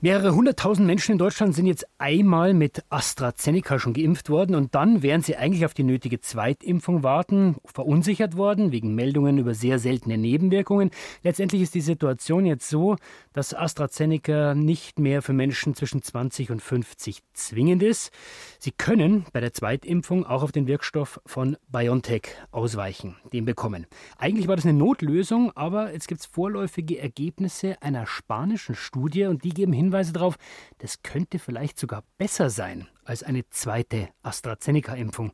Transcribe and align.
Mehrere 0.00 0.32
hunderttausend 0.32 0.86
Menschen 0.86 1.10
in 1.10 1.18
Deutschland 1.18 1.56
sind 1.56 1.66
jetzt 1.66 1.84
einmal 1.98 2.54
mit 2.54 2.84
AstraZeneca 2.88 3.80
schon 3.80 3.94
geimpft 3.94 4.30
worden 4.30 4.54
und 4.54 4.76
dann, 4.76 5.02
während 5.02 5.24
sie 5.24 5.34
eigentlich 5.34 5.64
auf 5.64 5.74
die 5.74 5.82
nötige 5.82 6.20
Zweitimpfung 6.20 7.02
warten, 7.02 7.56
verunsichert 7.64 8.36
worden 8.36 8.70
wegen 8.70 8.94
Meldungen 8.94 9.38
über 9.38 9.54
sehr 9.54 9.80
seltene 9.80 10.16
Nebenwirkungen. 10.16 10.92
Letztendlich 11.24 11.62
ist 11.62 11.74
die 11.74 11.80
Situation 11.80 12.46
jetzt 12.46 12.68
so, 12.68 12.94
dass 13.32 13.54
AstraZeneca 13.54 14.54
nicht 14.54 15.00
mehr 15.00 15.20
für 15.20 15.32
Menschen 15.32 15.74
zwischen 15.74 16.00
20 16.00 16.52
und 16.52 16.62
50 16.62 17.18
zwingend 17.32 17.82
ist. 17.82 18.12
Sie 18.60 18.70
können 18.70 19.26
bei 19.32 19.40
der 19.40 19.52
Zweitimpfung 19.52 20.24
auch 20.24 20.44
auf 20.44 20.52
den 20.52 20.68
Wirkstoff 20.68 21.20
von 21.26 21.56
BioNTech 21.72 22.28
ausweichen, 22.52 23.16
den 23.32 23.44
bekommen. 23.44 23.88
Eigentlich 24.16 24.46
war 24.46 24.54
das 24.54 24.64
eine 24.64 24.78
Notlösung, 24.78 25.50
aber 25.56 25.92
jetzt 25.92 26.06
gibt 26.06 26.20
es 26.20 26.26
vorläufige 26.26 27.00
Ergebnisse 27.00 27.82
einer 27.82 28.06
spanischen 28.06 28.76
Studie 28.76 29.24
und 29.24 29.42
die 29.42 29.48
geben 29.48 29.72
hin, 29.72 29.87
Hinweise 29.88 30.12
darauf, 30.12 30.36
das 30.78 31.02
könnte 31.02 31.38
vielleicht 31.38 31.78
sogar 31.78 32.04
besser 32.18 32.50
sein 32.50 32.88
als 33.04 33.22
eine 33.22 33.48
zweite 33.48 34.10
AstraZeneca-Impfung. 34.22 35.32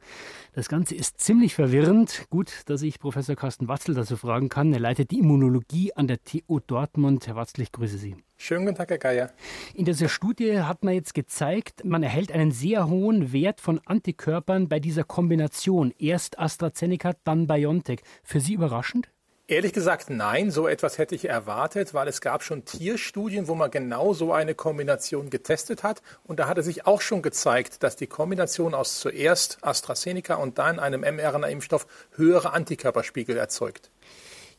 Das 0.52 0.68
Ganze 0.68 0.94
ist 0.94 1.20
ziemlich 1.20 1.54
verwirrend. 1.54 2.26
Gut, 2.30 2.62
dass 2.66 2.82
ich 2.82 3.00
Professor 3.00 3.34
Carsten 3.34 3.66
Watzel 3.66 3.96
dazu 3.96 4.16
fragen 4.16 4.48
kann. 4.48 4.72
Er 4.72 4.78
leitet 4.78 5.10
die 5.10 5.18
Immunologie 5.18 5.92
an 5.92 6.06
der 6.06 6.22
TU 6.22 6.60
Dortmund. 6.60 7.26
Herr 7.26 7.34
Watzel, 7.34 7.62
ich 7.62 7.72
grüße 7.72 7.98
Sie. 7.98 8.16
Schönen 8.36 8.64
guten 8.64 8.76
Tag, 8.76 8.90
Herr 8.90 8.98
Geier. 8.98 9.32
In 9.74 9.86
dieser 9.86 10.08
Studie 10.08 10.60
hat 10.60 10.84
man 10.84 10.94
jetzt 10.94 11.14
gezeigt, 11.14 11.84
man 11.84 12.04
erhält 12.04 12.30
einen 12.30 12.52
sehr 12.52 12.88
hohen 12.88 13.32
Wert 13.32 13.60
von 13.60 13.80
Antikörpern 13.84 14.68
bei 14.68 14.78
dieser 14.78 15.02
Kombination. 15.02 15.92
Erst 15.98 16.38
AstraZeneca, 16.38 17.14
dann 17.24 17.48
BioNTech. 17.48 18.02
Für 18.22 18.38
Sie 18.38 18.54
überraschend? 18.54 19.08
Ehrlich 19.46 19.74
gesagt, 19.74 20.08
nein, 20.08 20.50
so 20.50 20.66
etwas 20.66 20.96
hätte 20.96 21.14
ich 21.14 21.28
erwartet, 21.28 21.92
weil 21.92 22.08
es 22.08 22.22
gab 22.22 22.42
schon 22.42 22.64
Tierstudien, 22.64 23.46
wo 23.46 23.54
man 23.54 23.70
genau 23.70 24.14
so 24.14 24.32
eine 24.32 24.54
Kombination 24.54 25.28
getestet 25.28 25.82
hat. 25.82 26.00
Und 26.22 26.40
da 26.40 26.48
hatte 26.48 26.62
sich 26.62 26.86
auch 26.86 27.02
schon 27.02 27.20
gezeigt, 27.20 27.82
dass 27.82 27.94
die 27.94 28.06
Kombination 28.06 28.72
aus 28.72 29.00
zuerst 29.00 29.58
AstraZeneca 29.60 30.36
und 30.36 30.56
dann 30.56 30.78
einem 30.78 31.02
mRNA-Impfstoff 31.02 31.86
höhere 32.16 32.54
Antikörperspiegel 32.54 33.36
erzeugt. 33.36 33.90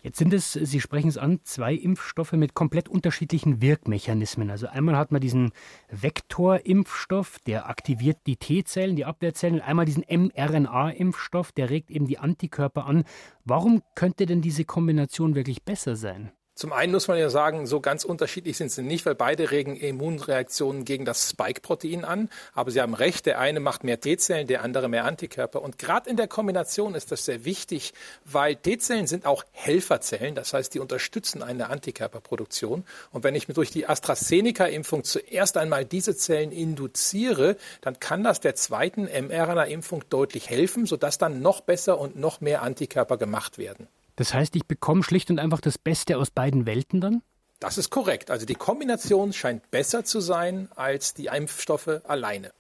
Jetzt 0.06 0.20
sind 0.20 0.36
es, 0.36 0.54
Sie 0.54 0.82
sprechen 0.82 1.08
es 1.08 1.18
an, 1.18 1.40
zwei 1.46 1.74
Impfstoffe 1.74 2.34
mit 2.34 2.54
komplett 2.54 2.88
unterschiedlichen 2.88 3.60
Wirkmechanismen. 3.60 4.52
Also 4.52 4.68
einmal 4.68 4.96
hat 4.96 5.12
man 5.12 5.20
diesen 5.20 5.52
Vektorimpfstoff, 5.90 7.40
der 7.40 7.68
aktiviert 7.68 8.20
die 8.28 8.38
T-Zellen, 8.38 8.96
die 8.96 9.06
Abwehrzellen, 9.06 9.62
einmal 9.62 9.86
diesen 9.86 10.04
mRNA-Impfstoff, 10.08 11.54
der 11.54 11.72
regt 11.72 11.90
eben 11.90 12.06
die 12.06 12.20
Antikörper 12.20 12.86
an. 12.86 13.04
Warum 13.46 13.82
könnte 13.96 14.28
denn 14.28 14.44
diese 14.44 14.64
Kombination 14.64 15.34
wirklich 15.34 15.64
besser 15.64 15.96
sein? 15.96 16.32
Zum 16.56 16.72
einen 16.72 16.94
muss 16.94 17.10
man 17.10 17.18
ja 17.18 17.30
sagen, 17.30 17.68
so 17.68 17.82
ganz 17.82 18.06
unterschiedlich 18.06 18.56
sind 18.56 18.72
sie 18.72 18.82
nicht, 18.82 19.06
weil 19.06 19.14
beide 19.14 19.52
regen 19.52 19.76
Immunreaktionen 19.76 20.86
gegen 20.86 21.04
das 21.04 21.30
Spike-Protein 21.30 22.06
an. 22.06 22.30
Aber 22.54 22.72
Sie 22.72 22.80
haben 22.80 22.94
recht, 22.94 23.26
der 23.26 23.40
eine 23.40 23.60
macht 23.60 23.84
mehr 23.84 24.00
T-Zellen, 24.00 24.48
der 24.48 24.64
andere 24.64 24.88
mehr 24.88 25.04
Antikörper. 25.04 25.62
Und 25.62 25.78
gerade 25.78 26.10
in 26.10 26.16
der 26.16 26.30
Kombination 26.30 26.96
ist 26.96 27.12
das 27.12 27.26
sehr 27.26 27.44
wichtig, 27.44 27.94
weil 28.24 28.56
T-Zellen 28.56 29.06
sind 29.06 29.26
auch 29.26 29.44
Helferzellen. 29.52 30.34
Das 30.34 30.54
heißt, 30.54 30.74
die 30.74 30.80
unterstützen 30.80 31.44
eine 31.44 31.70
Antikörperproduktion. 31.70 32.86
Und 33.12 33.24
wenn 33.26 33.36
ich 33.36 33.50
mir 33.50 33.54
durch 33.54 33.72
die 33.72 33.90
AstraZeneca-Impfung 33.90 35.04
zuerst 35.04 35.58
einmal 35.58 35.84
diese 35.84 36.16
Zellen 36.16 36.54
induziere, 36.54 37.58
dann 37.82 38.00
kann 38.00 38.24
das 38.24 38.40
der 38.40 38.56
zweiten 38.56 39.04
mRNA-Impfung 39.04 40.06
deutlich 40.10 40.50
helfen, 40.50 40.86
sodass 40.86 41.18
dann 41.18 41.42
noch 41.42 41.60
besser 41.60 42.00
und 42.00 42.16
noch 42.16 42.40
mehr 42.40 42.62
Antikörper 42.62 43.18
gemacht 43.18 43.58
werden. 43.58 43.90
Das 44.16 44.34
heißt, 44.34 44.56
ich 44.56 44.66
bekomme 44.66 45.04
schlicht 45.04 45.30
und 45.30 45.40
einfach 45.40 45.62
das 45.62 45.78
Beste 45.78 46.18
aus 46.18 46.32
beiden 46.32 46.66
Welten 46.66 47.02
dann? 47.02 47.22
Das 47.60 47.78
ist 47.78 47.90
korrekt. 47.90 48.32
Also 48.32 48.46
die 48.46 48.56
Kombination 48.56 49.34
scheint 49.34 49.72
besser 49.72 50.04
zu 50.04 50.20
sein 50.20 50.70
als 50.76 51.14
die 51.14 51.28
Impfstoffe 51.28 52.02
alleine. 52.06 52.52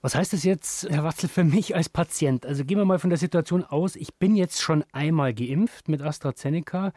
Was 0.00 0.14
heißt 0.14 0.34
das 0.34 0.44
jetzt, 0.44 0.88
Herr 0.90 1.04
Watzel, 1.04 1.30
für 1.30 1.44
mich 1.44 1.74
als 1.74 1.88
Patient? 1.88 2.44
Also 2.44 2.64
gehen 2.64 2.76
wir 2.76 2.84
mal 2.84 2.98
von 2.98 3.08
der 3.08 3.18
Situation 3.18 3.64
aus, 3.64 3.96
ich 3.96 4.14
bin 4.16 4.36
jetzt 4.36 4.60
schon 4.60 4.84
einmal 4.92 5.32
geimpft 5.32 5.88
mit 5.88 6.02
AstraZeneca. 6.02 6.92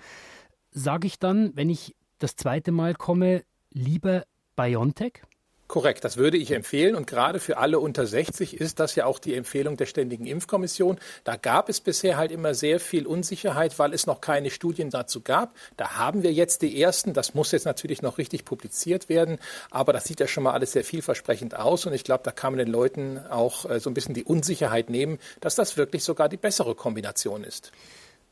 Sage 0.71 1.07
ich 1.07 1.17
dann, 1.17 1.55
wenn 1.55 1.69
ich 1.69 1.95
das 2.19 2.35
zweite 2.35 2.73
Mal 2.73 2.95
komme, 2.95 3.43
lieber 3.71 4.23
BioNTech? 4.57 5.21
Korrekt, 5.67 6.05
das 6.05 6.15
würde 6.15 6.37
ich 6.37 6.51
empfehlen. 6.51 6.95
Und 6.95 7.07
gerade 7.07 7.41
für 7.41 7.57
alle 7.57 7.79
unter 7.79 8.07
60 8.07 8.59
ist 8.59 8.79
das 8.79 8.95
ja 8.95 9.05
auch 9.05 9.19
die 9.19 9.35
Empfehlung 9.35 9.75
der 9.75 9.85
Ständigen 9.85 10.25
Impfkommission. 10.25 10.97
Da 11.25 11.35
gab 11.35 11.67
es 11.67 11.81
bisher 11.81 12.15
halt 12.15 12.31
immer 12.31 12.53
sehr 12.53 12.79
viel 12.79 13.05
Unsicherheit, 13.05 13.77
weil 13.77 13.93
es 13.93 14.07
noch 14.07 14.21
keine 14.21 14.49
Studien 14.49 14.89
dazu 14.89 15.19
gab. 15.19 15.53
Da 15.75 15.97
haben 15.97 16.23
wir 16.23 16.31
jetzt 16.31 16.61
die 16.61 16.81
ersten. 16.81 17.11
Das 17.11 17.33
muss 17.33 17.51
jetzt 17.51 17.65
natürlich 17.65 18.01
noch 18.01 18.17
richtig 18.17 18.45
publiziert 18.45 19.09
werden. 19.09 19.39
Aber 19.69 19.91
das 19.91 20.05
sieht 20.05 20.21
ja 20.21 20.27
schon 20.27 20.43
mal 20.43 20.53
alles 20.53 20.71
sehr 20.71 20.85
vielversprechend 20.85 21.57
aus. 21.57 21.85
Und 21.85 21.91
ich 21.91 22.05
glaube, 22.05 22.23
da 22.23 22.31
kann 22.31 22.53
man 22.53 22.59
den 22.59 22.71
Leuten 22.71 23.19
auch 23.29 23.69
äh, 23.69 23.81
so 23.81 23.89
ein 23.89 23.93
bisschen 23.93 24.13
die 24.13 24.23
Unsicherheit 24.23 24.89
nehmen, 24.89 25.19
dass 25.41 25.55
das 25.55 25.75
wirklich 25.75 26.05
sogar 26.05 26.29
die 26.29 26.37
bessere 26.37 26.75
Kombination 26.75 27.43
ist. 27.43 27.73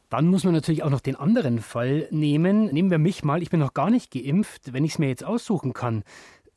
Dann 0.10 0.28
muss 0.28 0.46
man 0.46 0.54
natürlich 0.54 0.84
auch 0.84 0.90
noch 0.90 1.02
den 1.02 1.18
anderen 1.18 1.60
Fall 1.60 2.08
nehmen. 2.12 2.68
Nehmen 2.68 2.92
wir 2.92 3.00
mich 3.00 3.24
mal, 3.26 3.42
ich 3.42 3.50
bin 3.50 3.60
noch 3.60 3.74
gar 3.74 3.90
nicht 3.90 4.12
geimpft. 4.12 4.72
Wenn 4.72 4.86
ich 4.86 4.94
es 4.94 5.00
mir 5.00 5.10
jetzt 5.10 5.26
aussuchen 5.26 5.74
kann, 5.74 6.04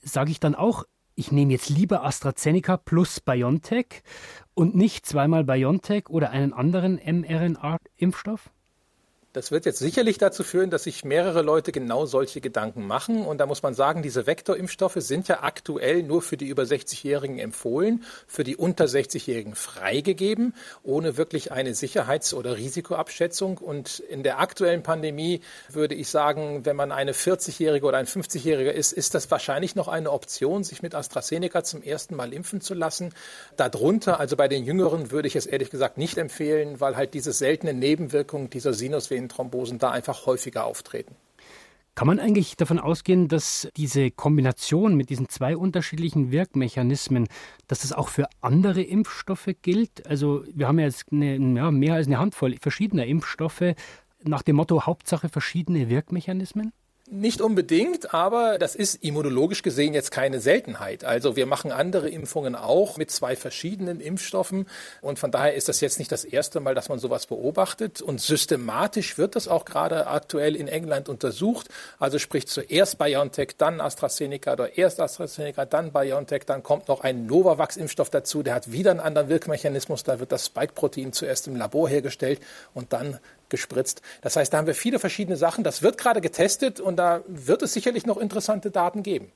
sage 0.08 0.30
ich 0.30 0.40
dann 0.40 0.54
auch, 0.54 0.84
ich 1.14 1.32
nehme 1.32 1.52
jetzt 1.52 1.68
lieber 1.68 2.04
AstraZeneca 2.04 2.76
plus 2.76 3.20
BioNTech 3.20 4.02
und 4.54 4.76
nicht 4.76 5.04
zweimal 5.04 5.44
BioNTech 5.44 6.08
oder 6.08 6.30
einen 6.30 6.52
anderen 6.52 7.00
mRNA-Impfstoff? 7.04 8.50
Das 9.38 9.52
wird 9.52 9.66
jetzt 9.66 9.78
sicherlich 9.78 10.18
dazu 10.18 10.42
führen, 10.42 10.68
dass 10.68 10.82
sich 10.82 11.04
mehrere 11.04 11.42
Leute 11.42 11.70
genau 11.70 12.06
solche 12.06 12.40
Gedanken 12.40 12.88
machen. 12.88 13.24
Und 13.24 13.38
da 13.38 13.46
muss 13.46 13.62
man 13.62 13.72
sagen, 13.72 14.02
diese 14.02 14.26
Vektorimpfstoffe 14.26 14.96
sind 14.96 15.28
ja 15.28 15.44
aktuell 15.44 16.02
nur 16.02 16.22
für 16.22 16.36
die 16.36 16.48
über 16.48 16.64
60-Jährigen 16.64 17.38
empfohlen, 17.38 18.02
für 18.26 18.42
die 18.42 18.56
unter 18.56 18.86
60-Jährigen 18.86 19.54
freigegeben, 19.54 20.54
ohne 20.82 21.16
wirklich 21.16 21.52
eine 21.52 21.74
Sicherheits- 21.74 22.34
oder 22.34 22.56
Risikoabschätzung. 22.56 23.58
Und 23.58 24.00
in 24.00 24.24
der 24.24 24.40
aktuellen 24.40 24.82
Pandemie 24.82 25.40
würde 25.68 25.94
ich 25.94 26.08
sagen, 26.08 26.66
wenn 26.66 26.74
man 26.74 26.90
eine 26.90 27.12
40-Jährige 27.12 27.86
oder 27.86 27.98
ein 27.98 28.08
50-Jähriger 28.08 28.72
ist, 28.72 28.90
ist 28.90 29.14
das 29.14 29.30
wahrscheinlich 29.30 29.76
noch 29.76 29.86
eine 29.86 30.10
Option, 30.10 30.64
sich 30.64 30.82
mit 30.82 30.96
AstraZeneca 30.96 31.62
zum 31.62 31.84
ersten 31.84 32.16
Mal 32.16 32.32
impfen 32.32 32.60
zu 32.60 32.74
lassen. 32.74 33.14
Darunter, 33.56 34.18
also 34.18 34.34
bei 34.34 34.48
den 34.48 34.64
Jüngeren, 34.64 35.12
würde 35.12 35.28
ich 35.28 35.36
es 35.36 35.46
ehrlich 35.46 35.70
gesagt 35.70 35.96
nicht 35.96 36.18
empfehlen, 36.18 36.80
weil 36.80 36.96
halt 36.96 37.14
diese 37.14 37.30
seltenen 37.30 37.78
Nebenwirkungen 37.78 38.50
dieser 38.50 38.72
Sinusvenen 38.72 39.27
Venenthrombosen 39.28 39.78
da 39.78 39.90
einfach 39.90 40.26
häufiger 40.26 40.64
auftreten. 40.64 41.14
Kann 41.94 42.06
man 42.06 42.20
eigentlich 42.20 42.56
davon 42.56 42.78
ausgehen, 42.78 43.26
dass 43.26 43.68
diese 43.76 44.12
Kombination 44.12 44.94
mit 44.94 45.10
diesen 45.10 45.28
zwei 45.28 45.56
unterschiedlichen 45.56 46.30
Wirkmechanismen, 46.30 47.26
dass 47.66 47.80
das 47.80 47.92
auch 47.92 48.08
für 48.08 48.28
andere 48.40 48.82
Impfstoffe 48.82 49.50
gilt? 49.62 50.06
Also 50.06 50.44
wir 50.54 50.68
haben 50.68 50.78
ja 50.78 50.86
jetzt 50.86 51.06
eine, 51.10 51.36
ja, 51.56 51.70
mehr 51.72 51.94
als 51.94 52.06
eine 52.06 52.20
Handvoll 52.20 52.54
verschiedener 52.60 53.04
Impfstoffe 53.04 53.74
nach 54.22 54.42
dem 54.42 54.56
Motto 54.56 54.86
Hauptsache 54.86 55.28
verschiedene 55.28 55.88
Wirkmechanismen? 55.88 56.72
Nicht 57.10 57.40
unbedingt, 57.40 58.12
aber 58.12 58.58
das 58.58 58.74
ist 58.74 59.02
immunologisch 59.02 59.62
gesehen 59.62 59.94
jetzt 59.94 60.10
keine 60.10 60.40
Seltenheit. 60.40 61.04
Also 61.04 61.36
wir 61.36 61.46
machen 61.46 61.72
andere 61.72 62.10
Impfungen 62.10 62.54
auch 62.54 62.98
mit 62.98 63.10
zwei 63.10 63.34
verschiedenen 63.34 64.00
Impfstoffen. 64.00 64.66
Und 65.00 65.18
von 65.18 65.30
daher 65.30 65.54
ist 65.54 65.70
das 65.70 65.80
jetzt 65.80 65.98
nicht 65.98 66.12
das 66.12 66.26
erste 66.26 66.60
Mal, 66.60 66.74
dass 66.74 66.90
man 66.90 66.98
sowas 66.98 67.26
beobachtet. 67.26 68.02
Und 68.02 68.20
systematisch 68.20 69.16
wird 69.16 69.36
das 69.36 69.48
auch 69.48 69.64
gerade 69.64 70.06
aktuell 70.06 70.54
in 70.54 70.68
England 70.68 71.08
untersucht. 71.08 71.68
Also 71.98 72.18
sprich 72.18 72.46
zuerst 72.46 72.98
BioNTech, 72.98 73.56
dann 73.56 73.80
AstraZeneca 73.80 74.52
oder 74.52 74.76
erst 74.76 75.00
AstraZeneca, 75.00 75.64
dann 75.64 75.92
BioNTech, 75.92 76.44
dann 76.44 76.62
kommt 76.62 76.88
noch 76.88 77.00
ein 77.00 77.24
Novavax-Impfstoff 77.24 78.10
dazu, 78.10 78.42
der 78.42 78.54
hat 78.54 78.70
wieder 78.70 78.90
einen 78.90 79.00
anderen 79.00 79.30
Wirkmechanismus, 79.30 80.04
da 80.04 80.20
wird 80.20 80.30
das 80.30 80.44
Spike-Protein 80.46 81.14
zuerst 81.14 81.48
im 81.48 81.56
Labor 81.56 81.88
hergestellt 81.88 82.40
und 82.74 82.92
dann 82.92 83.18
gespritzt. 83.48 84.02
Das 84.22 84.36
heißt, 84.36 84.52
da 84.52 84.58
haben 84.58 84.66
wir 84.66 84.74
viele 84.74 84.98
verschiedene 84.98 85.36
Sachen. 85.36 85.64
Das 85.64 85.82
wird 85.82 85.98
gerade 85.98 86.20
getestet 86.20 86.80
und 86.80 86.96
da 86.96 87.22
wird 87.26 87.62
es 87.62 87.72
sicherlich 87.72 88.06
noch 88.06 88.18
interessante 88.18 88.70
Daten 88.70 89.02
geben. 89.02 89.32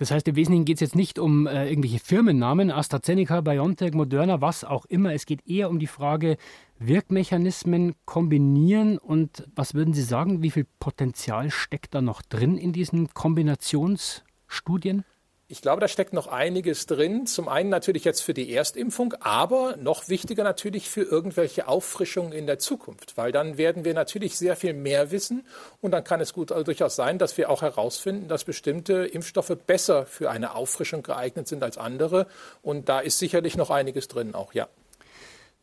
Das 0.00 0.10
heißt, 0.10 0.26
im 0.28 0.36
Wesentlichen 0.36 0.64
geht 0.64 0.76
es 0.78 0.80
jetzt 0.80 0.96
nicht 0.96 1.18
um 1.18 1.46
äh, 1.46 1.68
irgendwelche 1.68 1.98
Firmennamen, 1.98 2.70
AstraZeneca, 2.70 3.42
BioNTech, 3.42 3.92
Moderna, 3.92 4.40
was 4.40 4.64
auch 4.64 4.86
immer. 4.86 5.12
Es 5.12 5.26
geht 5.26 5.46
eher 5.46 5.68
um 5.68 5.78
die 5.78 5.86
Frage, 5.86 6.38
Wirkmechanismen 6.78 7.94
kombinieren 8.06 8.96
und 8.96 9.46
was 9.54 9.74
würden 9.74 9.92
Sie 9.92 10.02
sagen, 10.02 10.42
wie 10.42 10.50
viel 10.50 10.66
Potenzial 10.78 11.50
steckt 11.50 11.94
da 11.94 12.00
noch 12.00 12.22
drin 12.22 12.56
in 12.56 12.72
diesen 12.72 13.12
Kombinationsstudien? 13.12 15.04
Ich 15.52 15.62
glaube, 15.62 15.80
da 15.80 15.88
steckt 15.88 16.12
noch 16.12 16.28
einiges 16.28 16.86
drin. 16.86 17.26
Zum 17.26 17.48
einen 17.48 17.70
natürlich 17.70 18.04
jetzt 18.04 18.20
für 18.20 18.34
die 18.34 18.54
Erstimpfung, 18.54 19.14
aber 19.18 19.76
noch 19.78 20.08
wichtiger 20.08 20.44
natürlich 20.44 20.88
für 20.88 21.02
irgendwelche 21.02 21.66
Auffrischungen 21.66 22.30
in 22.30 22.46
der 22.46 22.60
Zukunft, 22.60 23.16
weil 23.16 23.32
dann 23.32 23.58
werden 23.58 23.84
wir 23.84 23.92
natürlich 23.92 24.38
sehr 24.38 24.54
viel 24.54 24.74
mehr 24.74 25.10
wissen 25.10 25.44
und 25.80 25.90
dann 25.90 26.04
kann 26.04 26.20
es 26.20 26.34
gut 26.34 26.52
also 26.52 26.62
durchaus 26.62 26.94
sein, 26.94 27.18
dass 27.18 27.36
wir 27.36 27.50
auch 27.50 27.62
herausfinden, 27.62 28.28
dass 28.28 28.44
bestimmte 28.44 29.06
Impfstoffe 29.06 29.56
besser 29.66 30.06
für 30.06 30.30
eine 30.30 30.54
Auffrischung 30.54 31.02
geeignet 31.02 31.48
sind 31.48 31.64
als 31.64 31.78
andere 31.78 32.28
und 32.62 32.88
da 32.88 33.00
ist 33.00 33.18
sicherlich 33.18 33.56
noch 33.56 33.70
einiges 33.70 34.06
drin 34.06 34.36
auch, 34.36 34.54
ja. 34.54 34.68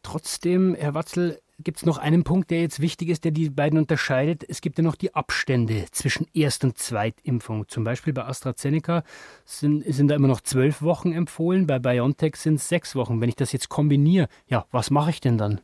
Trotzdem, 0.03 0.75
Herr 0.75 0.95
Watzel, 0.95 1.39
gibt 1.63 1.79
es 1.79 1.85
noch 1.85 1.97
einen 1.97 2.23
Punkt, 2.23 2.51
der 2.51 2.61
jetzt 2.61 2.79
wichtig 2.79 3.09
ist, 3.09 3.23
der 3.23 3.31
die 3.31 3.49
beiden 3.49 3.79
unterscheidet. 3.79 4.43
Es 4.47 4.61
gibt 4.61 4.77
ja 4.77 4.83
noch 4.83 4.95
die 4.95 5.15
Abstände 5.15 5.85
zwischen 5.91 6.27
Erst- 6.33 6.63
und 6.63 6.77
Zweitimpfung. 6.77 7.67
Zum 7.67 7.83
Beispiel 7.83 8.13
bei 8.13 8.25
AstraZeneca 8.25 9.03
sind, 9.45 9.83
sind 9.85 10.09
da 10.09 10.15
immer 10.15 10.27
noch 10.27 10.41
zwölf 10.41 10.81
Wochen 10.81 11.11
empfohlen, 11.11 11.67
bei 11.67 11.79
BioNTech 11.79 12.35
sind 12.35 12.55
es 12.55 12.69
sechs 12.69 12.95
Wochen. 12.95 13.21
Wenn 13.21 13.29
ich 13.29 13.35
das 13.35 13.51
jetzt 13.51 13.69
kombiniere, 13.69 14.27
ja, 14.47 14.65
was 14.71 14.91
mache 14.91 15.09
ich 15.09 15.21
denn 15.21 15.37
dann? 15.37 15.61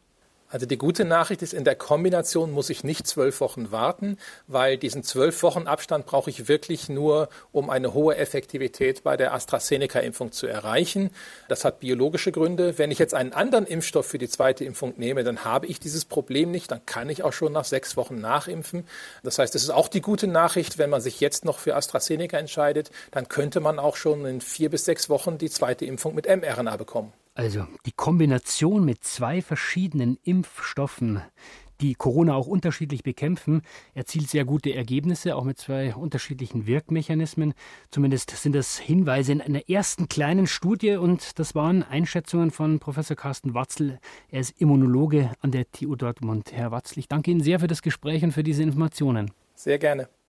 Also 0.53 0.67
die 0.67 0.77
gute 0.77 1.03
Nachricht 1.03 1.41
ist, 1.41 1.51
in 1.51 1.63
der 1.63 1.73
Kombination 1.73 2.51
muss 2.51 2.69
ich 2.69 2.83
nicht 2.83 3.07
zwölf 3.07 3.41
Wochen 3.41 3.71
warten, 3.71 4.19
weil 4.45 4.77
diesen 4.77 5.01
zwölf 5.01 5.41
Wochen 5.41 5.65
Abstand 5.65 6.05
brauche 6.05 6.29
ich 6.29 6.47
wirklich 6.47 6.89
nur, 6.89 7.29
um 7.51 7.71
eine 7.71 7.95
hohe 7.95 8.17
Effektivität 8.17 9.01
bei 9.01 9.17
der 9.17 9.33
AstraZeneca-Impfung 9.33 10.31
zu 10.31 10.45
erreichen. 10.45 11.09
Das 11.49 11.65
hat 11.65 11.79
biologische 11.79 12.31
Gründe. 12.31 12.77
Wenn 12.77 12.91
ich 12.91 12.99
jetzt 12.99 13.15
einen 13.15 13.33
anderen 13.33 13.65
Impfstoff 13.65 14.05
für 14.05 14.19
die 14.19 14.29
zweite 14.29 14.63
Impfung 14.63 14.93
nehme, 14.95 15.23
dann 15.23 15.43
habe 15.43 15.65
ich 15.65 15.79
dieses 15.79 16.05
Problem 16.05 16.51
nicht. 16.51 16.69
Dann 16.69 16.85
kann 16.85 17.09
ich 17.09 17.23
auch 17.23 17.33
schon 17.33 17.51
nach 17.51 17.65
sechs 17.65 17.97
Wochen 17.97 18.21
nachimpfen. 18.21 18.85
Das 19.23 19.39
heißt, 19.39 19.55
es 19.55 19.63
ist 19.63 19.71
auch 19.71 19.87
die 19.87 20.01
gute 20.01 20.27
Nachricht, 20.27 20.77
wenn 20.77 20.91
man 20.91 21.01
sich 21.01 21.19
jetzt 21.19 21.45
noch 21.45 21.57
für 21.57 21.75
AstraZeneca 21.75 22.37
entscheidet, 22.37 22.91
dann 23.09 23.27
könnte 23.27 23.59
man 23.59 23.79
auch 23.79 23.95
schon 23.95 24.23
in 24.27 24.39
vier 24.39 24.69
bis 24.69 24.85
sechs 24.85 25.09
Wochen 25.09 25.39
die 25.39 25.49
zweite 25.49 25.85
Impfung 25.85 26.13
mit 26.13 26.27
mRNA 26.27 26.77
bekommen. 26.77 27.11
Also 27.35 27.65
die 27.85 27.91
Kombination 27.91 28.85
mit 28.85 29.03
zwei 29.03 29.41
verschiedenen 29.41 30.17
Impfstoffen, 30.23 31.21
die 31.81 31.95
Corona 31.95 32.35
auch 32.35 32.45
unterschiedlich 32.45 33.01
bekämpfen, 33.01 33.63
erzielt 33.95 34.29
sehr 34.29 34.45
gute 34.45 34.73
Ergebnisse, 34.73 35.35
auch 35.35 35.43
mit 35.43 35.57
zwei 35.57 35.95
unterschiedlichen 35.95 36.67
Wirkmechanismen. 36.67 37.55
Zumindest 37.89 38.29
sind 38.29 38.53
das 38.53 38.77
Hinweise 38.77 39.31
in 39.31 39.41
einer 39.41 39.67
ersten 39.67 40.07
kleinen 40.07 40.45
Studie 40.45 40.95
und 40.95 41.39
das 41.39 41.55
waren 41.55 41.81
Einschätzungen 41.81 42.51
von 42.51 42.79
Professor 42.79 43.17
Carsten 43.17 43.55
Watzel. 43.55 43.99
Er 44.29 44.41
ist 44.41 44.61
Immunologe 44.61 45.31
an 45.41 45.51
der 45.51 45.69
TU 45.71 45.95
Dortmund. 45.95 46.53
Herr 46.53 46.71
Watzel, 46.71 46.99
ich 46.99 47.07
danke 47.07 47.31
Ihnen 47.31 47.41
sehr 47.41 47.59
für 47.59 47.67
das 47.67 47.81
Gespräch 47.81 48.23
und 48.23 48.31
für 48.31 48.43
diese 48.43 48.61
Informationen. 48.61 49.31
Sehr 49.55 49.79
gerne. 49.79 50.07